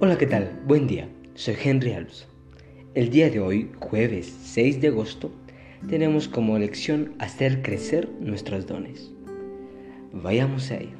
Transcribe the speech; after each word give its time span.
Hola, 0.00 0.16
¿qué 0.16 0.28
tal? 0.28 0.60
Buen 0.64 0.86
día. 0.86 1.08
Soy 1.34 1.56
Henry 1.60 1.90
Alves. 1.90 2.28
El 2.94 3.10
día 3.10 3.30
de 3.30 3.40
hoy, 3.40 3.72
jueves 3.80 4.32
6 4.44 4.80
de 4.80 4.88
agosto, 4.88 5.32
tenemos 5.88 6.28
como 6.28 6.56
lección 6.56 7.14
hacer 7.18 7.62
crecer 7.62 8.08
nuestros 8.20 8.68
dones. 8.68 9.10
Vayamos 10.12 10.70
a 10.70 10.76
ello. 10.76 10.96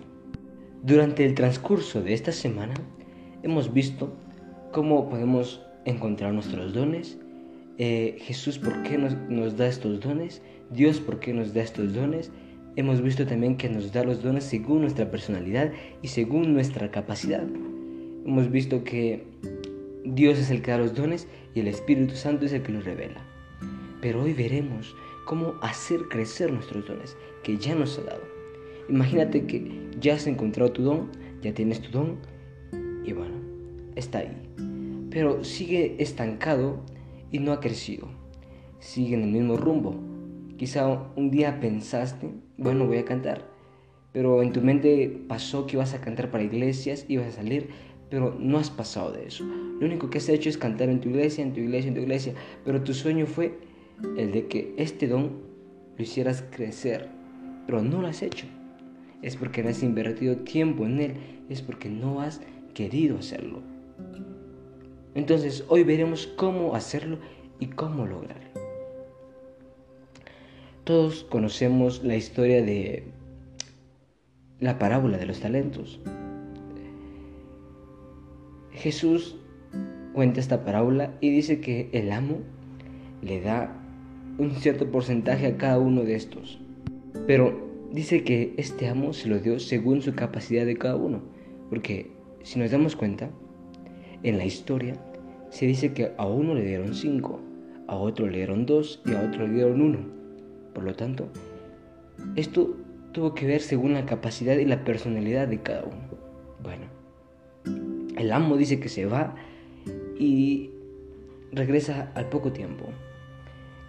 Durante 0.83 1.25
el 1.25 1.37
transcurso 1.37 2.03
de 2.03 2.13
esta 2.13 2.33
semana 2.33 2.75
hemos 3.45 3.73
visto 3.73 4.17
cómo 4.73 5.09
podemos 5.09 5.65
encontrar 5.85 6.35
nuestros 6.35 6.75
dones, 6.75 7.21
eh, 7.79 8.17
Jesús 8.19 8.59
por 8.59 8.83
qué 8.83 8.99
nos, 8.99 9.15
nos 9.29 9.57
da 9.57 9.69
estos 9.69 10.01
dones, 10.01 10.43
Dios 10.73 10.99
por 10.99 11.21
qué 11.21 11.33
nos 11.33 11.55
da 11.55 11.63
estos 11.63 11.95
dones. 11.95 12.33
Hemos 12.75 13.01
visto 13.01 13.25
también 13.25 13.59
que 13.59 13.69
nos 13.69 13.93
da 13.93 14.03
los 14.03 14.25
dones 14.25 14.43
según 14.43 14.81
nuestra 14.81 15.09
personalidad 15.09 15.71
y 16.03 16.09
según 16.09 16.53
nuestra 16.53 16.91
capacidad. 16.91 17.47
Hemos 18.29 18.51
visto 18.51 18.85
que 18.85 19.25
Dios 20.05 20.39
es 20.39 20.51
el 20.51 20.61
que 20.61 20.71
da 20.71 20.77
los 20.77 20.95
dones 20.95 21.27
y 21.55 21.61
el 21.61 21.67
Espíritu 21.67 22.15
Santo 22.15 22.45
es 22.45 22.53
el 22.53 22.63
que 22.63 22.73
los 22.73 22.85
revela. 22.85 23.25
Pero 24.03 24.23
hoy 24.23 24.35
veremos 24.35 24.95
cómo 25.25 25.55
hacer 25.63 26.01
crecer 26.11 26.53
nuestros 26.53 26.87
dones 26.87 27.17
que 27.43 27.57
ya 27.57 27.75
nos 27.75 27.99
ha 27.99 28.03
dado. 28.03 28.21
Imagínate 28.91 29.47
que 29.47 29.89
ya 29.99 30.17
has 30.17 30.27
encontrado 30.27 30.73
tu 30.73 30.83
don, 30.83 31.11
ya 31.41 31.55
tienes 31.55 31.81
tu 31.81 31.91
don 31.91 32.19
y 33.03 33.15
bueno, 33.15 33.35
está 33.97 34.19
ahí. 34.19 34.37
Pero 35.09 35.43
sigue 35.43 35.97
estancado 35.99 36.83
y 37.33 37.39
no 37.39 37.53
ha 37.53 37.61
crecido. 37.61 38.09
Sigue 38.79 39.15
en 39.15 39.23
el 39.23 39.31
mismo 39.31 39.57
rumbo. 39.57 39.95
Quizá 40.59 40.87
un 41.17 41.31
día 41.31 41.61
pensaste, 41.61 42.29
bueno, 42.59 42.87
voy 42.87 42.99
a 42.99 43.07
cantar, 43.07 43.49
pero 44.13 44.43
en 44.43 44.53
tu 44.53 44.61
mente 44.61 45.19
pasó 45.29 45.67
que 45.67 45.77
ibas 45.77 45.95
a 45.95 46.03
cantar 46.03 46.31
para 46.31 46.45
iglesias, 46.45 47.07
ibas 47.09 47.29
a 47.29 47.33
salir, 47.33 47.69
pero 48.11 48.37
no 48.39 48.59
has 48.59 48.71
pasado 48.71 49.13
de 49.13 49.27
eso. 49.27 49.45
Lo 49.45 49.87
único 49.87 50.11
que 50.11 50.19
has 50.19 50.29
hecho 50.29 50.49
es 50.49 50.59
cantar 50.59 50.89
en 50.89 51.01
tu 51.01 51.09
iglesia, 51.09 51.45
en 51.45 51.53
tu 51.53 51.61
iglesia, 51.61 51.89
en 51.89 51.95
tu 51.95 52.01
iglesia, 52.01 52.35
pero 52.65 52.83
tu 52.83 52.95
sueño 52.95 53.27
fue 53.27 53.59
el 54.17 54.33
de 54.33 54.47
que 54.47 54.75
este 54.77 55.09
don 55.09 55.41
lo 55.97 56.03
hicieras 56.03 56.45
crecer, 56.51 57.09
pero 57.67 57.83
no 57.83 58.01
lo 58.01 58.09
has 58.09 58.23
hecho. 58.23 58.47
Es 59.23 59.37
porque 59.37 59.63
no 59.63 59.69
has 59.69 59.83
invertido 59.83 60.37
tiempo 60.37 60.87
en 60.87 61.01
él, 61.01 61.15
es 61.49 61.63
porque 61.63 61.89
no 61.89 62.21
has 62.21 62.41
querido 62.75 63.19
hacerlo. 63.19 63.63
Entonces 65.15 65.65
hoy 65.69 65.83
veremos 65.83 66.27
cómo 66.37 66.75
hacerlo 66.75 67.19
y 67.59 67.67
cómo 67.67 68.07
lograrlo. 68.07 68.49
Todos 70.85 71.25
conocemos 71.25 72.03
la 72.05 72.17
historia 72.17 72.63
de 72.63 73.05
la 74.61 74.79
parábola 74.79 75.19
de 75.19 75.27
los 75.27 75.41
talentos. 75.41 76.01
Jesús 78.79 79.37
cuenta 80.15 80.41
esta 80.41 80.65
parábola 80.65 81.13
y 81.21 81.31
dice 81.31 81.61
que 81.61 81.91
el 81.93 82.13
amo 82.13 82.39
le 83.23 83.41
da 83.41 83.77
un 84.39 84.53
cierto 84.53 84.91
porcentaje 84.91 85.47
a 85.47 85.57
cada 85.57 85.79
uno 85.81 86.03
de 86.03 86.15
estos. 86.15 86.61
Pero 87.27 87.69
dice 87.93 88.23
que 88.23 88.55
este 88.57 88.89
amo 88.89 89.13
se 89.13 89.29
lo 89.29 89.41
dio 89.41 89.59
según 89.59 90.01
su 90.01 90.15
capacidad 90.15 90.65
de 90.65 90.77
cada 90.77 90.95
uno. 90.95 91.23
Porque 91.69 92.13
si 92.45 92.61
nos 92.61 92.71
damos 92.71 92.95
cuenta, 92.95 93.31
en 94.23 94.39
la 94.39 94.45
historia 94.45 94.95
se 95.51 95.67
dice 95.67 95.93
que 95.93 96.13
a 96.17 96.27
uno 96.27 96.55
le 96.55 96.65
dieron 96.65 96.95
cinco, 96.95 97.41
a 97.89 97.97
otro 97.97 98.27
le 98.27 98.39
dieron 98.39 98.65
dos 98.65 99.03
y 99.07 99.13
a 99.13 99.23
otro 99.23 99.47
le 99.47 99.55
dieron 99.55 99.81
uno. 99.81 99.99
Por 100.73 100.85
lo 100.85 100.95
tanto, 100.95 101.29
esto 102.37 102.77
tuvo 103.13 103.35
que 103.35 103.47
ver 103.47 103.61
según 103.61 103.95
la 103.95 104.07
capacidad 104.07 104.57
y 104.57 104.65
la 104.65 104.85
personalidad 104.85 105.49
de 105.49 105.63
cada 105.63 105.83
uno. 105.83 106.09
Bueno, 106.63 106.98
el 108.19 108.33
amo 108.33 108.57
dice 108.57 108.81
que 108.81 108.89
se 108.89 109.07
va 109.07 109.35
y 110.19 110.71
regresa 111.53 112.13
al 112.15 112.29
poco 112.29 112.53
tiempo. 112.53 112.87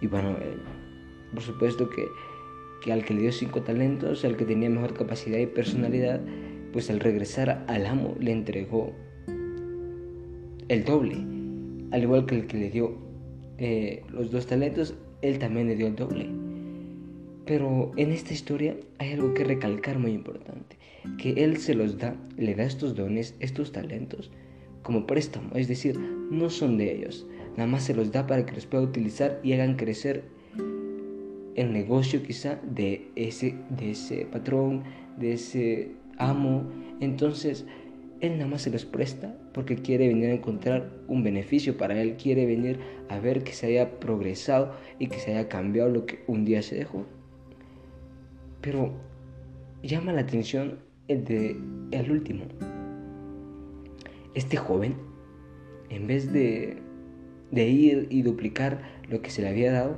Y 0.00 0.06
bueno, 0.06 0.30
eh, 0.40 0.56
por 1.32 1.42
supuesto 1.42 1.90
que, 1.90 2.06
que 2.82 2.92
al 2.92 3.04
que 3.04 3.14
le 3.14 3.22
dio 3.22 3.32
cinco 3.32 3.62
talentos, 3.62 4.24
al 4.24 4.36
que 4.36 4.44
tenía 4.44 4.70
mejor 4.70 4.94
capacidad 4.94 5.38
y 5.38 5.46
personalidad, 5.46 6.20
pues 6.72 6.90
al 6.90 7.00
regresar 7.00 7.64
al 7.66 7.86
amo 7.86 8.16
le 8.18 8.32
entregó 8.32 8.92
el 10.68 10.84
doble. 10.84 11.16
Al 11.90 12.02
igual 12.02 12.26
que 12.26 12.36
el 12.36 12.46
que 12.46 12.56
le 12.56 12.70
dio 12.70 12.96
eh, 13.58 14.04
los 14.10 14.30
dos 14.30 14.46
talentos, 14.46 14.94
él 15.22 15.38
también 15.38 15.66
le 15.66 15.76
dio 15.76 15.88
el 15.88 15.96
doble. 15.96 16.39
Pero 17.50 17.90
en 17.96 18.12
esta 18.12 18.32
historia 18.32 18.76
hay 18.98 19.10
algo 19.14 19.34
que 19.34 19.42
recalcar 19.42 19.98
muy 19.98 20.12
importante 20.12 20.76
que 21.18 21.32
Él 21.42 21.56
se 21.56 21.74
los 21.74 21.98
da, 21.98 22.14
le 22.36 22.54
da 22.54 22.62
estos 22.62 22.94
dones, 22.94 23.34
estos 23.40 23.72
talentos, 23.72 24.30
como 24.84 25.04
préstamo, 25.04 25.56
es 25.56 25.66
decir, 25.66 25.98
no 25.98 26.48
son 26.48 26.78
de 26.78 26.94
ellos, 26.94 27.26
nada 27.56 27.66
más 27.66 27.82
se 27.82 27.92
los 27.92 28.12
da 28.12 28.28
para 28.28 28.46
que 28.46 28.54
los 28.54 28.66
pueda 28.66 28.84
utilizar 28.84 29.40
y 29.42 29.52
hagan 29.54 29.74
crecer 29.74 30.22
el 31.56 31.72
negocio 31.72 32.22
quizá 32.22 32.60
de 32.62 33.10
ese, 33.16 33.56
de 33.68 33.90
ese 33.90 34.26
patrón, 34.26 34.84
de 35.18 35.32
ese 35.32 35.88
amo. 36.18 36.70
Entonces, 37.00 37.66
él 38.20 38.34
nada 38.38 38.48
más 38.48 38.62
se 38.62 38.70
los 38.70 38.84
presta 38.84 39.36
porque 39.52 39.74
quiere 39.74 40.06
venir 40.06 40.30
a 40.30 40.34
encontrar 40.34 40.92
un 41.08 41.24
beneficio 41.24 41.76
para 41.76 42.00
él, 42.00 42.14
quiere 42.16 42.46
venir 42.46 42.78
a 43.08 43.18
ver 43.18 43.42
que 43.42 43.54
se 43.54 43.66
haya 43.66 43.98
progresado 43.98 44.72
y 45.00 45.08
que 45.08 45.18
se 45.18 45.32
haya 45.32 45.48
cambiado 45.48 45.90
lo 45.90 46.06
que 46.06 46.20
un 46.28 46.44
día 46.44 46.62
se 46.62 46.76
dejó. 46.76 47.06
Pero 48.60 48.92
llama 49.82 50.12
la 50.12 50.22
atención 50.22 50.78
el 51.08 51.24
de 51.24 51.56
el 51.90 52.10
último. 52.10 52.44
Este 54.34 54.56
joven, 54.56 54.94
en 55.88 56.06
vez 56.06 56.32
de, 56.32 56.78
de 57.50 57.68
ir 57.68 58.06
y 58.10 58.22
duplicar 58.22 58.82
lo 59.08 59.22
que 59.22 59.30
se 59.30 59.42
le 59.42 59.48
había 59.48 59.72
dado, 59.72 59.96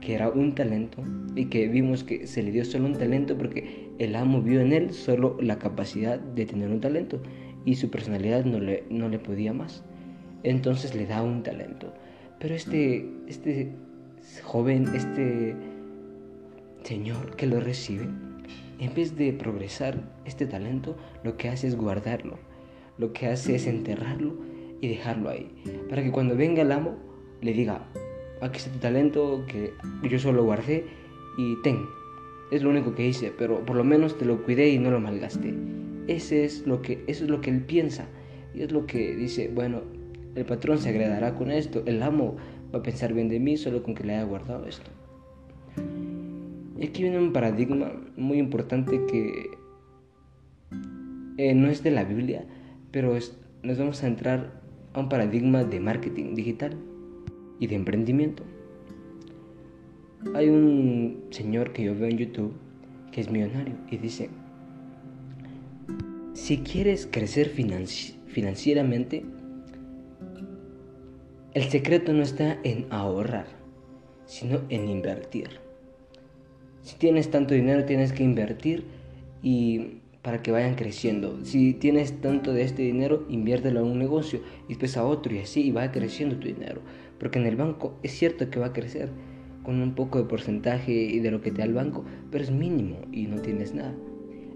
que 0.00 0.14
era 0.14 0.28
un 0.28 0.54
talento, 0.54 1.02
y 1.36 1.46
que 1.46 1.68
vimos 1.68 2.04
que 2.04 2.26
se 2.26 2.42
le 2.42 2.50
dio 2.50 2.64
solo 2.64 2.86
un 2.86 2.94
talento 2.94 3.36
porque 3.36 3.90
el 3.98 4.16
amo 4.16 4.42
vio 4.42 4.60
en 4.60 4.72
él 4.72 4.92
solo 4.92 5.36
la 5.40 5.58
capacidad 5.58 6.18
de 6.18 6.46
tener 6.46 6.70
un 6.70 6.80
talento 6.80 7.20
y 7.64 7.76
su 7.76 7.90
personalidad 7.90 8.44
no 8.44 8.60
le, 8.60 8.84
no 8.90 9.08
le 9.08 9.18
podía 9.18 9.52
más. 9.52 9.84
Entonces 10.42 10.94
le 10.94 11.06
da 11.06 11.22
un 11.22 11.42
talento. 11.42 11.92
Pero 12.38 12.54
este, 12.54 13.08
este 13.26 13.72
joven, 14.42 14.88
este 14.94 15.54
señor 16.84 17.34
que 17.36 17.46
lo 17.46 17.60
recibe, 17.60 18.08
en 18.78 18.94
vez 18.94 19.16
de 19.16 19.32
progresar 19.32 20.00
este 20.24 20.46
talento, 20.46 20.96
lo 21.22 21.36
que 21.36 21.48
hace 21.48 21.66
es 21.66 21.76
guardarlo. 21.76 22.38
Lo 22.98 23.12
que 23.12 23.26
hace 23.26 23.56
es 23.56 23.66
enterrarlo 23.66 24.34
y 24.80 24.88
dejarlo 24.88 25.30
ahí. 25.30 25.50
Para 25.88 26.02
que 26.02 26.12
cuando 26.12 26.36
venga 26.36 26.62
el 26.62 26.72
amo, 26.72 26.96
le 27.40 27.52
diga, 27.52 27.86
aquí 28.40 28.58
está 28.58 28.70
tu 28.70 28.78
talento 28.78 29.44
que 29.48 29.72
yo 30.08 30.18
solo 30.18 30.44
guardé 30.44 30.84
y 31.38 31.56
ten. 31.62 31.86
Es 32.50 32.62
lo 32.62 32.70
único 32.70 32.94
que 32.94 33.06
hice, 33.06 33.32
pero 33.36 33.64
por 33.64 33.76
lo 33.76 33.84
menos 33.84 34.18
te 34.18 34.24
lo 34.24 34.44
cuidé 34.44 34.68
y 34.68 34.78
no 34.78 34.90
lo 34.90 35.00
malgasté. 35.00 35.54
Ese 36.06 36.44
es 36.44 36.66
lo 36.66 36.82
que, 36.82 37.02
eso 37.06 37.24
es 37.24 37.30
lo 37.30 37.40
que 37.40 37.50
él 37.50 37.62
piensa. 37.62 38.06
Y 38.54 38.62
es 38.62 38.70
lo 38.70 38.86
que 38.86 39.16
dice, 39.16 39.50
bueno, 39.52 39.82
el 40.34 40.44
patrón 40.44 40.78
se 40.78 40.90
agradará 40.90 41.34
con 41.34 41.50
esto, 41.50 41.82
el 41.86 42.02
amo 42.02 42.36
va 42.72 42.80
a 42.80 42.82
pensar 42.82 43.12
bien 43.12 43.28
de 43.28 43.40
mí 43.40 43.56
solo 43.56 43.82
con 43.82 43.94
que 43.94 44.04
le 44.04 44.14
haya 44.14 44.24
guardado 44.24 44.66
esto. 44.66 44.90
Y 46.76 46.86
aquí 46.86 47.02
viene 47.02 47.18
un 47.18 47.32
paradigma 47.32 47.92
muy 48.16 48.38
importante 48.38 49.04
que 49.06 49.50
eh, 51.36 51.54
no 51.54 51.68
es 51.68 51.82
de 51.82 51.90
la 51.90 52.04
Biblia, 52.04 52.44
pero 52.90 53.16
nos 53.62 53.78
vamos 53.78 54.02
a 54.02 54.06
entrar 54.06 54.60
a 54.92 55.00
un 55.00 55.08
paradigma 55.08 55.64
de 55.64 55.80
marketing 55.80 56.34
digital 56.34 56.76
y 57.60 57.66
de 57.66 57.76
emprendimiento. 57.76 58.42
Hay 60.34 60.48
un 60.48 61.24
señor 61.30 61.72
que 61.72 61.84
yo 61.84 61.94
veo 61.94 62.08
en 62.08 62.18
YouTube 62.18 62.54
que 63.12 63.20
es 63.20 63.30
millonario 63.30 63.74
y 63.90 63.98
dice, 63.98 64.30
si 66.32 66.58
quieres 66.58 67.08
crecer 67.10 67.48
financieramente, 67.48 69.24
el 71.52 71.64
secreto 71.64 72.12
no 72.12 72.22
está 72.22 72.58
en 72.64 72.86
ahorrar, 72.90 73.46
sino 74.26 74.62
en 74.68 74.88
invertir. 74.88 75.64
Si 76.84 76.96
tienes 76.96 77.30
tanto 77.30 77.54
dinero, 77.54 77.86
tienes 77.86 78.12
que 78.12 78.22
invertir 78.22 78.84
y 79.42 80.02
para 80.20 80.42
que 80.42 80.52
vayan 80.52 80.74
creciendo. 80.74 81.42
Si 81.42 81.72
tienes 81.72 82.20
tanto 82.20 82.52
de 82.52 82.62
este 82.62 82.82
dinero, 82.82 83.24
inviértelo 83.30 83.80
en 83.80 83.86
un 83.86 83.98
negocio 83.98 84.40
y 84.66 84.68
después 84.68 84.98
a 84.98 85.04
otro 85.04 85.34
y 85.34 85.38
así 85.38 85.62
y 85.62 85.70
va 85.70 85.90
creciendo 85.90 86.36
tu 86.36 86.46
dinero. 86.46 86.82
Porque 87.18 87.38
en 87.38 87.46
el 87.46 87.56
banco 87.56 87.98
es 88.02 88.12
cierto 88.12 88.50
que 88.50 88.60
va 88.60 88.66
a 88.66 88.72
crecer 88.74 89.08
con 89.62 89.80
un 89.80 89.94
poco 89.94 90.18
de 90.18 90.24
porcentaje 90.24 90.92
y 90.92 91.20
de 91.20 91.30
lo 91.30 91.40
que 91.40 91.50
te 91.50 91.58
da 91.58 91.64
el 91.64 91.72
banco, 91.72 92.04
pero 92.30 92.44
es 92.44 92.50
mínimo 92.50 92.98
y 93.12 93.28
no 93.28 93.40
tienes 93.40 93.74
nada. 93.74 93.94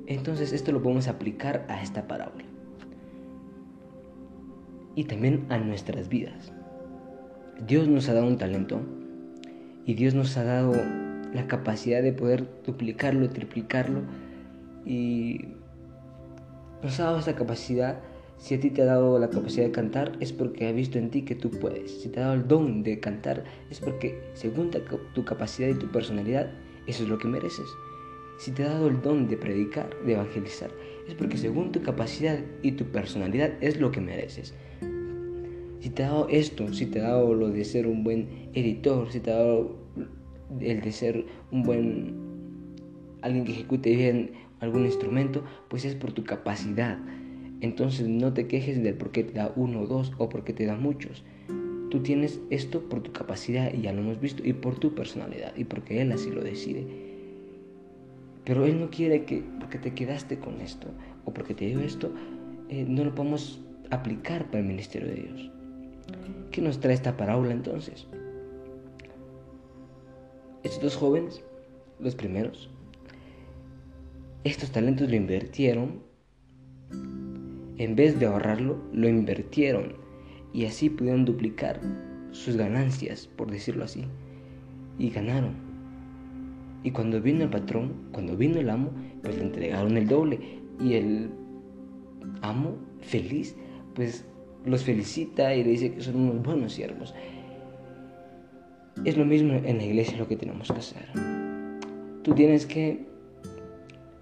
Entonces 0.07 0.53
esto 0.53 0.71
lo 0.71 0.83
podemos 0.83 1.09
aplicar 1.09 1.65
a 1.69 1.83
esta 1.83 2.07
parábola. 2.07 2.45
Y 4.95 5.05
también 5.05 5.47
a 5.49 5.57
nuestras 5.57 6.11
vidas. 6.11 6.53
Dios 7.67 7.89
nos 7.89 8.07
ha 8.11 8.15
dado 8.15 8.27
un 8.27 8.37
talento 8.37 8.83
y 9.87 9.95
Dios 9.95 10.15
nos 10.15 10.37
ha 10.37 10.45
dado 10.45 11.08
la 11.35 11.47
capacidad 11.47 12.03
de 12.03 12.13
poder 12.13 12.49
duplicarlo, 12.65 13.29
triplicarlo 13.31 14.03
y 14.85 15.47
ha 16.83 17.03
dado 17.03 17.19
esa 17.19 17.35
capacidad 17.35 18.01
Si 18.39 18.55
a 18.55 18.61
ti 18.61 18.71
te 18.71 18.83
ha 18.83 18.85
dado 18.85 19.19
la 19.19 19.31
capacidad 19.31 19.67
de 19.67 19.73
cantar, 19.73 20.13
es 20.21 20.33
porque 20.33 20.69
ha 20.69 20.73
visto 20.73 20.97
en 20.97 21.11
ti 21.11 21.23
que 21.23 21.35
tú 21.35 21.51
puedes. 21.51 22.03
Si 22.03 22.09
te 22.09 22.21
ha 22.21 22.23
dado 22.23 22.35
el 22.35 22.47
don 22.47 22.85
de 22.85 23.01
cantar, 23.01 23.43
es 23.69 23.81
porque 23.81 24.31
según 24.35 24.71
tu 25.13 25.25
capacidad 25.25 25.69
y 25.69 25.75
tu 25.75 25.91
personalidad, 25.91 26.49
eso 26.87 27.03
es 27.03 27.09
lo 27.09 27.19
que 27.19 27.27
mereces. 27.27 27.67
Si 28.39 28.53
te 28.53 28.63
ha 28.63 28.69
dado 28.69 28.87
el 28.87 29.03
don 29.03 29.27
de 29.27 29.37
predicar, 29.37 29.91
de 30.07 30.13
evangelizar, 30.13 30.71
es 31.09 31.15
porque 31.15 31.37
según 31.37 31.73
tu 31.73 31.83
capacidad 31.83 32.39
y 32.63 32.73
tu 32.73 32.85
personalidad 32.85 33.53
es 33.61 33.81
lo 33.81 33.91
que 33.91 34.01
mereces. 34.01 34.55
Si 35.81 35.91
te 35.91 36.05
ha 36.05 36.11
dado 36.11 36.29
esto, 36.29 36.73
si 36.73 36.87
te 36.87 37.01
ha 37.01 37.09
dado 37.09 37.35
lo 37.35 37.49
de 37.49 37.65
ser 37.65 37.89
un 37.89 38.05
buen 38.05 38.51
editor, 38.55 39.11
si 39.11 39.19
te 39.19 39.33
ha 39.33 39.37
dado 39.39 39.79
el 40.61 40.81
de 40.81 40.93
ser 40.93 41.27
un 41.51 41.63
buen 41.63 42.29
alguien 43.23 43.45
que 43.45 43.53
ejecute 43.53 43.95
bien 43.95 44.31
algún 44.61 44.85
instrumento, 44.85 45.45
pues 45.69 45.85
es 45.85 45.95
por 45.95 46.13
tu 46.13 46.25
capacidad. 46.25 46.99
Entonces 47.61 48.09
no 48.09 48.33
te 48.33 48.47
quejes 48.47 48.83
del 48.83 48.95
por 48.95 49.11
qué 49.11 49.25
te 49.25 49.33
da 49.33 49.53
uno 49.57 49.81
o 49.81 49.87
dos 49.87 50.13
o 50.19 50.29
por 50.29 50.45
qué 50.45 50.53
te 50.53 50.67
da 50.67 50.77
muchos. 50.77 51.25
Tú 51.91 52.03
tienes 52.03 52.41
esto 52.51 52.89
por 52.89 53.03
tu 53.03 53.13
capacidad 53.13 53.73
y 53.73 53.83
ya 53.83 53.93
lo 53.93 54.01
hemos 54.01 54.21
visto 54.21 54.47
y 54.47 54.53
por 54.53 54.79
tu 54.79 54.95
personalidad 54.95 55.57
y 55.57 55.65
porque 55.65 56.01
Él 56.03 56.13
así 56.13 56.31
lo 56.31 56.43
decide. 56.43 56.87
Pero 58.45 58.67
Él 58.67 58.81
no 58.81 58.91
quiere 58.91 59.25
que 59.25 59.43
porque 59.59 59.79
te 59.79 59.95
quedaste 59.95 60.39
con 60.39 60.61
esto 60.61 60.89
o 61.25 61.33
porque 61.33 61.55
te 61.55 61.67
dio 61.67 61.81
esto, 61.81 62.13
eh, 62.69 62.85
no 62.89 63.05
lo 63.05 63.15
podemos 63.15 63.61
aplicar 63.91 64.47
para 64.47 64.61
el 64.61 64.67
ministerio 64.67 65.09
de 65.09 65.15
Dios. 65.15 65.51
¿Qué 66.51 66.61
nos 66.61 66.81
trae 66.81 66.95
esta 66.95 67.17
parábola 67.17 67.53
entonces? 67.53 68.07
Estos 70.63 70.83
dos 70.83 70.97
jóvenes, 70.97 71.43
los 72.01 72.15
primeros, 72.15 72.69
estos 74.45 74.71
talentos 74.71 75.09
lo 75.09 75.17
invirtieron, 75.17 76.03
en 77.79 77.95
vez 77.95 78.19
de 78.19 78.27
ahorrarlo, 78.27 78.79
lo 78.93 79.09
invirtieron. 79.09 79.95
Y 80.53 80.65
así 80.65 80.91
pudieron 80.91 81.25
duplicar 81.25 81.81
sus 82.33 82.57
ganancias, 82.57 83.29
por 83.37 83.51
decirlo 83.51 83.85
así, 83.85 84.05
y 84.99 85.11
ganaron. 85.11 85.55
Y 86.83 86.91
cuando 86.91 87.21
vino 87.21 87.45
el 87.45 87.51
patrón, 87.51 88.09
cuando 88.13 88.37
vino 88.37 88.59
el 88.59 88.71
amo, 88.71 88.91
pues 89.23 89.37
le 89.37 89.43
entregaron 89.43 89.97
el 89.97 90.09
doble. 90.09 90.41
Y 90.81 90.95
el 90.95 91.31
amo, 92.43 92.77
feliz, 93.01 93.57
pues 93.95 94.25
los 94.65 94.85
felicita 94.85 95.55
y 95.55 95.65
le 95.65 95.71
dice 95.71 95.93
que 95.93 96.01
son 96.01 96.17
unos 96.17 96.43
buenos 96.43 96.73
siervos. 96.73 97.15
Es 99.05 99.17
lo 99.17 99.25
mismo 99.25 99.55
en 99.55 99.79
la 99.79 99.85
iglesia 99.85 100.19
lo 100.19 100.29
que 100.29 100.37
tenemos 100.37 100.71
que 100.71 100.79
hacer. 100.79 101.05
Tú 102.23 102.35
tienes 102.35 102.67
que, 102.67 103.07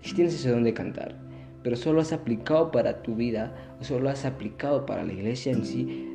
si 0.02 0.14
tienes 0.14 0.34
ese 0.34 0.50
don 0.50 0.64
de 0.64 0.74
cantar, 0.74 1.16
pero 1.62 1.76
solo 1.76 2.00
has 2.00 2.12
aplicado 2.12 2.70
para 2.70 3.02
tu 3.02 3.16
vida, 3.16 3.76
o 3.80 3.84
solo 3.84 4.08
has 4.10 4.24
aplicado 4.24 4.86
para 4.86 5.02
la 5.02 5.12
iglesia 5.12 5.52
en 5.52 5.64
sí, 5.64 6.12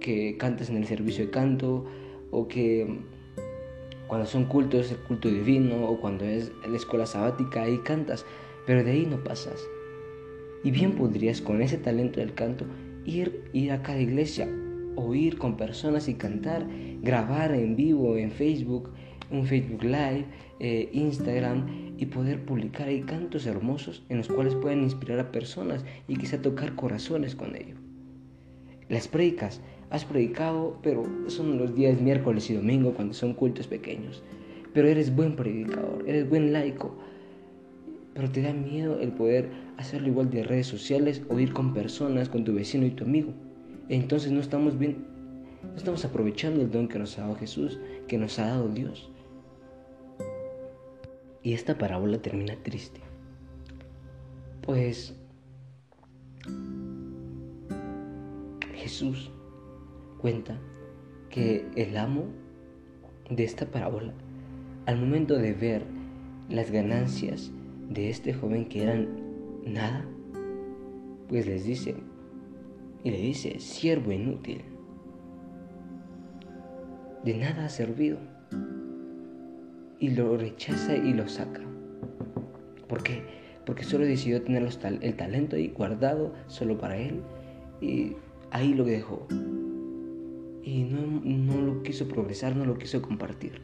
que 0.00 0.36
cantas 0.38 0.70
en 0.70 0.76
el 0.76 0.86
servicio 0.86 1.26
de 1.26 1.30
canto, 1.30 1.84
o 2.30 2.48
que 2.48 2.98
cuando 4.08 4.26
son 4.26 4.46
cultos, 4.46 4.90
el 4.90 4.98
culto 4.98 5.28
divino, 5.28 5.88
o 5.88 6.00
cuando 6.00 6.24
es 6.24 6.50
la 6.68 6.76
escuela 6.76 7.06
sabática, 7.06 7.62
ahí 7.62 7.78
cantas, 7.78 8.26
pero 8.66 8.82
de 8.82 8.90
ahí 8.90 9.06
no 9.06 9.22
pasas. 9.22 9.60
Y 10.64 10.70
bien 10.72 10.92
podrías 10.92 11.40
con 11.40 11.62
ese 11.62 11.78
talento 11.78 12.20
del 12.20 12.34
canto 12.34 12.64
ir, 13.04 13.44
ir 13.52 13.72
a 13.72 13.82
cada 13.82 14.00
iglesia, 14.00 14.48
oír 14.96 15.38
con 15.38 15.56
personas 15.56 16.08
y 16.08 16.14
cantar, 16.14 16.66
grabar 17.02 17.52
en 17.52 17.76
vivo 17.76 18.16
en 18.16 18.30
Facebook, 18.30 18.90
un 19.30 19.46
Facebook 19.46 19.84
Live, 19.84 20.26
eh, 20.58 20.90
Instagram 20.92 21.94
y 21.98 22.06
poder 22.06 22.44
publicar 22.44 22.88
ahí 22.88 23.02
cantos 23.02 23.46
hermosos 23.46 24.04
en 24.08 24.18
los 24.18 24.28
cuales 24.28 24.54
pueden 24.54 24.82
inspirar 24.82 25.18
a 25.20 25.32
personas 25.32 25.84
y 26.08 26.16
quizá 26.16 26.40
tocar 26.40 26.74
corazones 26.74 27.34
con 27.34 27.56
ello. 27.56 27.76
Las 28.88 29.06
predicas, 29.06 29.60
has 29.90 30.04
predicado, 30.04 30.78
pero 30.82 31.04
son 31.26 31.58
los 31.58 31.74
días 31.74 32.00
miércoles 32.00 32.48
y 32.50 32.54
domingo 32.54 32.92
cuando 32.94 33.14
son 33.14 33.34
cultos 33.34 33.66
pequeños. 33.66 34.22
Pero 34.72 34.88
eres 34.88 35.14
buen 35.14 35.34
predicador, 35.36 36.04
eres 36.06 36.28
buen 36.28 36.52
laico, 36.52 36.96
pero 38.14 38.30
te 38.30 38.42
da 38.42 38.52
miedo 38.52 39.00
el 39.00 39.12
poder 39.12 39.48
hacerlo 39.76 40.08
igual 40.08 40.30
de 40.30 40.44
redes 40.44 40.66
sociales 40.66 41.22
o 41.28 41.38
ir 41.38 41.52
con 41.52 41.74
personas, 41.74 42.28
con 42.28 42.44
tu 42.44 42.54
vecino 42.54 42.86
y 42.86 42.90
tu 42.90 43.04
amigo. 43.04 43.32
Entonces 43.88 44.30
no 44.30 44.40
estamos 44.40 44.78
bien, 44.78 45.04
no 45.62 45.76
estamos 45.76 46.04
aprovechando 46.04 46.60
el 46.60 46.70
don 46.70 46.88
que 46.88 46.98
nos 46.98 47.18
ha 47.18 47.22
dado 47.22 47.36
Jesús, 47.36 47.78
que 48.08 48.18
nos 48.18 48.38
ha 48.38 48.48
dado 48.48 48.68
Dios. 48.68 49.10
Y 51.42 51.54
esta 51.54 51.78
parábola 51.78 52.20
termina 52.20 52.56
triste. 52.62 53.00
Pues 54.62 55.14
Jesús 58.74 59.30
cuenta 60.18 60.58
que 61.30 61.66
el 61.76 61.96
amo 61.96 62.24
de 63.30 63.44
esta 63.44 63.66
parábola, 63.66 64.12
al 64.86 64.98
momento 64.98 65.36
de 65.36 65.54
ver 65.54 65.84
las 66.48 66.70
ganancias 66.70 67.50
de 67.88 68.10
este 68.10 68.34
joven 68.34 68.68
que 68.68 68.82
eran 68.82 69.08
nada, 69.64 70.04
pues 71.28 71.46
les 71.46 71.64
dice, 71.64 71.94
y 73.04 73.10
le 73.10 73.18
dice, 73.18 73.60
siervo 73.60 74.12
inútil, 74.12 74.62
de 77.24 77.34
nada 77.36 77.66
ha 77.66 77.68
servido. 77.68 78.18
Y 79.98 80.10
lo 80.10 80.36
rechaza 80.36 80.96
y 80.96 81.12
lo 81.12 81.28
saca. 81.28 81.60
¿Por 82.88 83.02
qué? 83.02 83.22
Porque 83.66 83.84
solo 83.84 84.04
decidió 84.04 84.42
tener 84.42 84.66
el 85.02 85.14
talento 85.14 85.56
ahí 85.56 85.68
guardado 85.68 86.34
solo 86.46 86.78
para 86.78 86.96
él 86.96 87.20
y 87.80 88.16
ahí 88.50 88.74
lo 88.74 88.84
dejó. 88.84 89.26
Y 90.62 90.84
no, 90.84 91.20
no 91.24 91.60
lo 91.60 91.82
quiso 91.82 92.08
progresar, 92.08 92.56
no 92.56 92.64
lo 92.64 92.78
quiso 92.78 93.02
compartir. 93.02 93.60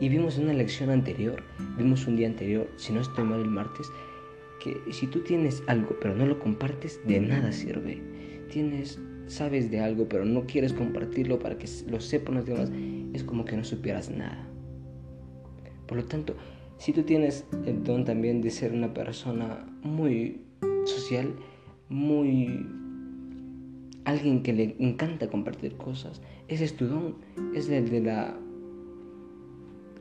Y 0.00 0.08
vimos 0.08 0.38
en 0.38 0.44
una 0.44 0.54
lección 0.54 0.90
anterior, 0.90 1.42
vimos 1.76 2.06
un 2.06 2.16
día 2.16 2.26
anterior, 2.26 2.68
si 2.76 2.92
no 2.92 3.02
estoy 3.02 3.24
mal 3.24 3.40
el 3.40 3.50
martes, 3.50 3.86
que 4.62 4.80
si 4.92 5.06
tú 5.06 5.20
tienes 5.20 5.62
algo 5.66 5.96
pero 6.00 6.14
no 6.14 6.26
lo 6.26 6.38
compartes, 6.38 7.00
de 7.06 7.20
nada 7.20 7.52
sirve. 7.52 8.00
Tienes, 8.50 8.98
sabes 9.26 9.70
de 9.70 9.80
algo 9.80 10.08
pero 10.08 10.24
no 10.24 10.46
quieres 10.46 10.72
compartirlo 10.72 11.38
para 11.38 11.58
que 11.58 11.68
lo 11.88 12.00
sepan 12.00 12.36
los 12.36 12.46
demás, 12.46 12.70
es 13.12 13.24
como 13.24 13.44
que 13.44 13.56
no 13.56 13.64
supieras 13.64 14.10
nada. 14.10 14.46
Por 15.86 15.98
lo 15.98 16.04
tanto, 16.04 16.34
si 16.78 16.92
tú 16.92 17.02
tienes 17.02 17.46
el 17.66 17.82
don 17.82 18.04
también 18.04 18.40
de 18.40 18.50
ser 18.50 18.72
una 18.72 18.94
persona 18.94 19.66
muy 19.82 20.42
social, 20.84 21.34
muy 21.88 22.66
alguien 24.04 24.42
que 24.42 24.52
le 24.52 24.76
encanta 24.78 25.28
compartir 25.28 25.76
cosas, 25.76 26.22
ese 26.48 26.64
es 26.64 26.76
tu 26.76 26.86
don, 26.86 27.16
es 27.54 27.68
el 27.68 27.90
de 27.90 28.00
la 28.00 28.36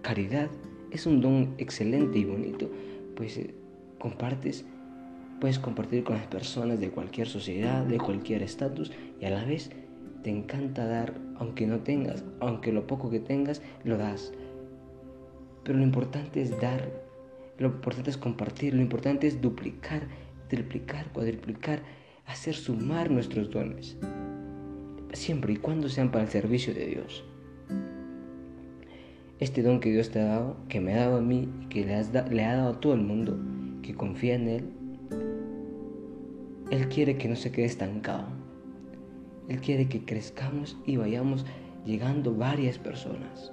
caridad 0.01 0.49
es 0.91 1.05
un 1.05 1.21
don 1.21 1.53
excelente 1.57 2.19
y 2.19 2.25
bonito, 2.25 2.69
pues 3.15 3.37
eh, 3.37 3.53
compartes, 3.99 4.65
puedes 5.39 5.59
compartir 5.59 6.03
con 6.03 6.17
las 6.17 6.27
personas 6.27 6.79
de 6.79 6.89
cualquier 6.89 7.27
sociedad, 7.27 7.85
de 7.85 7.97
cualquier 7.97 8.43
estatus 8.43 8.91
y 9.19 9.25
a 9.25 9.29
la 9.29 9.43
vez 9.43 9.71
te 10.23 10.29
encanta 10.29 10.85
dar, 10.85 11.13
aunque 11.39 11.65
no 11.65 11.79
tengas, 11.79 12.23
aunque 12.39 12.71
lo 12.71 12.85
poco 12.85 13.09
que 13.09 13.19
tengas, 13.19 13.61
lo 13.83 13.97
das. 13.97 14.31
Pero 15.63 15.79
lo 15.79 15.83
importante 15.83 16.41
es 16.41 16.59
dar, 16.59 16.87
lo 17.57 17.67
importante 17.67 18.09
es 18.09 18.17
compartir, 18.17 18.73
lo 18.73 18.81
importante 18.81 19.27
es 19.27 19.41
duplicar, 19.41 20.03
triplicar, 20.47 21.11
cuadriplicar, 21.11 21.81
hacer 22.25 22.53
sumar 22.55 23.09
nuestros 23.09 23.49
dones, 23.49 23.97
siempre 25.13 25.53
y 25.53 25.57
cuando 25.57 25.89
sean 25.89 26.11
para 26.11 26.25
el 26.25 26.29
servicio 26.29 26.73
de 26.73 26.85
Dios 26.85 27.23
este 29.39 29.63
don 29.63 29.79
que 29.79 29.91
Dios 29.91 30.09
te 30.11 30.19
ha 30.19 30.25
dado, 30.25 30.57
que 30.67 30.81
me 30.81 30.93
ha 30.93 31.05
dado 31.05 31.17
a 31.17 31.21
mí 31.21 31.47
y 31.61 31.65
que 31.67 31.85
le, 31.85 32.03
le 32.29 32.45
ha 32.45 32.55
dado 32.57 32.69
a 32.71 32.79
todo 32.79 32.93
el 32.93 33.01
mundo 33.01 33.39
que 33.81 33.95
confía 33.95 34.35
en 34.35 34.47
Él, 34.49 34.69
Él 36.71 36.89
quiere 36.89 37.17
que 37.17 37.29
no 37.29 37.35
se 37.35 37.51
quede 37.51 37.65
estancado. 37.65 38.27
Él 39.49 39.59
quiere 39.59 39.89
que 39.89 40.05
crezcamos 40.05 40.77
y 40.85 40.97
vayamos 40.97 41.45
llegando 41.85 42.35
varias 42.35 42.77
personas. 42.77 43.51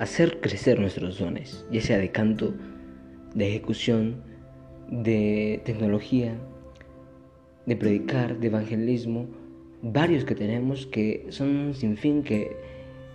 Hacer 0.00 0.40
crecer 0.40 0.80
nuestros 0.80 1.18
dones, 1.18 1.64
ya 1.70 1.80
sea 1.80 1.98
de 1.98 2.10
canto, 2.10 2.54
de 3.34 3.48
ejecución, 3.48 4.16
de 4.90 5.62
tecnología, 5.64 6.34
de 7.66 7.76
predicar, 7.76 8.38
de 8.40 8.48
evangelismo, 8.48 9.28
varios 9.82 10.24
que 10.24 10.34
tenemos 10.34 10.86
que 10.86 11.26
son 11.30 11.48
un 11.56 11.74
sinfín 11.74 12.22
que 12.22 12.56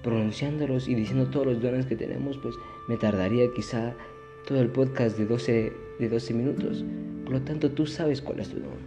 pronunciándolos 0.03 0.87
y 0.87 0.95
diciendo 0.95 1.29
todos 1.29 1.47
los 1.47 1.61
dones 1.61 1.87
que 1.87 1.95
tenemos, 1.95 2.37
pues 2.37 2.55
me 2.87 2.95
tardaría 2.95 3.51
quizá 3.53 3.95
todo 4.47 4.61
el 4.61 4.69
podcast 4.69 5.17
de 5.17 5.25
12, 5.25 5.73
de 5.99 6.09
12 6.09 6.33
minutos. 6.33 6.85
Por 7.25 7.33
lo 7.33 7.41
tanto, 7.41 7.71
tú 7.71 7.87
sabes 7.87 8.21
cuál 8.21 8.39
es 8.39 8.49
tu 8.49 8.59
don. 8.59 8.77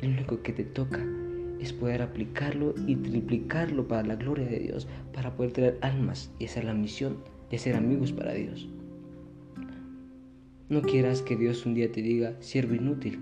lo 0.00 0.08
único 0.08 0.40
que 0.40 0.52
te 0.52 0.62
toca 0.62 1.04
es 1.58 1.72
poder 1.72 2.00
aplicarlo 2.00 2.72
y 2.86 2.94
triplicarlo 2.94 3.88
para 3.88 4.06
la 4.06 4.14
gloria 4.14 4.46
de 4.46 4.60
Dios, 4.60 4.86
para 5.12 5.34
poder 5.34 5.50
traer 5.50 5.78
almas 5.80 6.30
y 6.38 6.44
hacer 6.44 6.62
la 6.62 6.74
misión 6.74 7.16
de 7.50 7.58
ser 7.58 7.74
amigos 7.74 8.12
para 8.12 8.34
Dios. 8.34 8.68
No 10.68 10.82
quieras 10.82 11.22
que 11.22 11.34
Dios 11.34 11.66
un 11.66 11.74
día 11.74 11.90
te 11.90 12.00
diga, 12.00 12.36
siervo 12.38 12.74
inútil, 12.74 13.18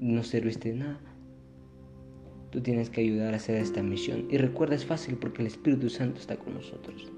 no 0.00 0.22
serviste 0.22 0.70
de 0.70 0.78
nada. 0.78 1.00
Tú 2.50 2.62
tienes 2.62 2.88
que 2.88 3.02
ayudar 3.02 3.34
a 3.34 3.36
hacer 3.36 3.56
esta 3.56 3.82
misión. 3.82 4.28
Y 4.30 4.38
recuerda, 4.38 4.76
es 4.76 4.86
fácil 4.86 5.16
porque 5.16 5.42
el 5.42 5.48
Espíritu 5.48 5.90
Santo 5.90 6.20
está 6.20 6.36
con 6.36 6.54
nosotros. 6.54 7.12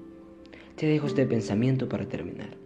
Te 0.75 0.87
dejo 0.87 1.07
este 1.07 1.25
pensamiento 1.25 1.87
para 1.87 2.09
terminar. 2.09 2.62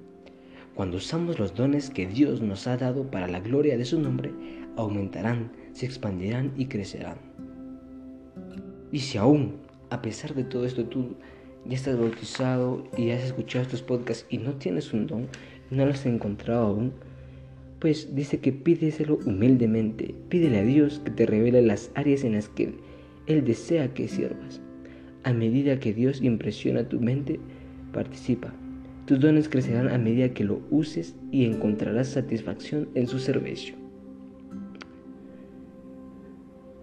Cuando 0.77 0.97
usamos 0.97 1.39
los 1.39 1.55
dones 1.55 1.89
que 1.89 2.05
Dios 2.05 2.39
nos 2.39 2.67
ha 2.67 2.77
dado 2.77 3.09
para 3.09 3.27
la 3.27 3.39
gloria 3.39 3.79
de 3.79 3.83
su 3.83 3.99
nombre, 3.99 4.31
aumentarán, 4.75 5.51
se 5.73 5.87
expandirán 5.87 6.53
y 6.55 6.67
crecerán. 6.67 7.17
Y 8.91 8.99
si 8.99 9.17
aún, 9.17 9.55
a 9.89 10.03
pesar 10.03 10.35
de 10.35 10.43
todo 10.43 10.67
esto, 10.67 10.85
tú 10.85 11.15
ya 11.65 11.75
estás 11.75 11.97
bautizado 11.97 12.87
y 12.95 13.09
has 13.09 13.23
escuchado 13.23 13.63
estos 13.63 13.81
podcasts 13.81 14.27
y 14.29 14.37
no 14.37 14.53
tienes 14.53 14.93
un 14.93 15.07
don, 15.07 15.25
no 15.71 15.83
lo 15.83 15.91
has 15.91 16.05
encontrado 16.05 16.67
aún, 16.67 16.93
pues 17.79 18.13
dice 18.13 18.39
que 18.39 18.53
pídeselo 18.53 19.17
humildemente. 19.25 20.13
Pídele 20.29 20.59
a 20.59 20.63
Dios 20.63 21.01
que 21.03 21.09
te 21.09 21.25
revele 21.25 21.63
las 21.63 21.89
áreas 21.95 22.23
en 22.23 22.33
las 22.33 22.49
que 22.49 22.75
Él 23.25 23.43
desea 23.45 23.95
que 23.95 24.07
sirvas. 24.07 24.61
A 25.23 25.33
medida 25.33 25.79
que 25.79 25.91
Dios 25.91 26.21
impresiona 26.21 26.87
tu 26.87 26.99
mente, 26.99 27.39
participa. 27.93 28.53
Tus 29.07 29.21
dones 29.21 29.47
crecerán 29.47 29.87
a 29.87 29.97
medida 29.97 30.33
que 30.33 30.43
lo 30.43 30.59
uses 30.69 31.15
y 31.31 31.45
encontrarás 31.45 32.09
satisfacción 32.09 32.89
en 32.93 33.07
su 33.07 33.19
servicio. 33.19 33.73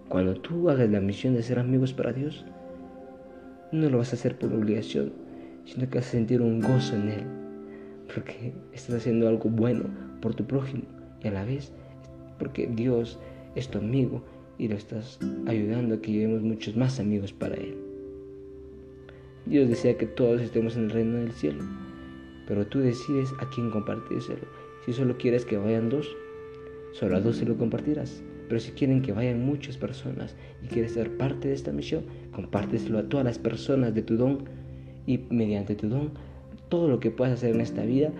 Cuando 0.09 0.33
tú 0.33 0.71
hagas 0.71 0.89
la 0.89 1.01
misión 1.01 1.35
de 1.35 1.43
ser 1.43 1.59
amigos 1.59 1.93
para 1.93 2.13
Dios, 2.13 2.43
no 3.71 3.91
lo 3.91 3.99
vas 3.99 4.11
a 4.11 4.15
hacer 4.15 4.39
por 4.39 4.51
obligación, 4.51 5.13
sino 5.65 5.87
que 5.87 5.99
vas 5.99 6.07
a 6.07 6.11
sentir 6.11 6.41
un 6.41 6.61
gozo 6.61 6.95
en 6.95 7.09
Él, 7.09 7.23
porque 8.11 8.53
estás 8.73 8.95
haciendo 8.95 9.27
algo 9.27 9.47
bueno 9.51 9.85
por 10.19 10.33
tu 10.33 10.45
prójimo 10.45 10.85
y 11.23 11.27
a 11.27 11.31
la 11.31 11.45
vez 11.45 11.71
porque 12.39 12.65
Dios 12.65 13.19
es 13.53 13.69
tu 13.69 13.77
amigo 13.77 14.23
y 14.57 14.67
lo 14.67 14.75
estás 14.75 15.19
ayudando 15.45 15.93
a 15.93 16.01
que 16.01 16.11
llevemos 16.11 16.41
muchos 16.41 16.75
más 16.75 16.99
amigos 16.99 17.33
para 17.33 17.53
Él. 17.53 17.77
Dios 19.45 19.69
desea 19.69 19.95
que 19.95 20.07
todos 20.07 20.41
estemos 20.41 20.75
en 20.75 20.85
el 20.85 20.89
reino 20.89 21.17
del 21.17 21.31
cielo, 21.31 21.63
pero 22.47 22.65
tú 22.67 22.79
decides 22.79 23.33
a 23.39 23.49
quién 23.49 23.71
compartírselo. 23.71 24.47
Si 24.85 24.93
solo 24.93 25.17
quieres 25.17 25.45
que 25.45 25.57
vayan 25.57 25.89
dos, 25.89 26.15
solo 26.93 27.17
a 27.17 27.21
dos 27.21 27.37
se 27.37 27.45
lo 27.45 27.57
compartirás. 27.57 28.23
Pero 28.47 28.59
si 28.59 28.71
quieren 28.71 29.01
que 29.01 29.11
vayan 29.11 29.43
muchas 29.43 29.77
personas 29.77 30.35
y 30.63 30.67
quieres 30.67 30.93
ser 30.93 31.17
parte 31.17 31.47
de 31.47 31.55
esta 31.55 31.71
misión, 31.71 32.03
compárteselo 32.31 32.99
a 32.99 33.09
todas 33.09 33.25
las 33.25 33.39
personas 33.39 33.95
de 33.95 34.03
tu 34.03 34.17
don 34.17 34.43
y 35.07 35.19
mediante 35.29 35.75
tu 35.75 35.89
don, 35.89 36.11
todo 36.69 36.87
lo 36.87 36.99
que 36.99 37.11
puedas 37.11 37.33
hacer 37.33 37.55
en 37.55 37.61
esta 37.61 37.83
vida, 37.83 38.11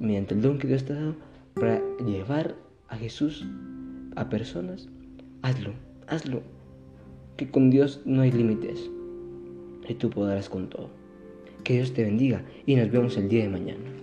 mediante 0.00 0.34
el 0.34 0.42
don 0.42 0.58
que 0.58 0.66
Dios 0.66 0.84
te 0.84 0.92
ha 0.92 0.96
dado, 0.96 1.14
para 1.54 1.80
llevar 2.04 2.56
a 2.88 2.96
Jesús 2.96 3.46
a 4.16 4.28
personas, 4.28 4.88
hazlo, 5.42 5.72
hazlo. 6.06 6.42
Que 7.36 7.48
con 7.48 7.70
Dios 7.70 8.00
no 8.04 8.22
hay 8.22 8.32
límites 8.32 8.90
y 9.88 9.94
tú 9.94 10.10
podrás 10.10 10.48
con 10.48 10.68
todo. 10.68 10.97
Que 11.68 11.74
Dios 11.74 11.92
te 11.92 12.02
bendiga 12.02 12.40
y 12.64 12.76
nos 12.76 12.90
vemos 12.90 13.18
el 13.18 13.28
día 13.28 13.42
de 13.42 13.50
mañana. 13.50 13.97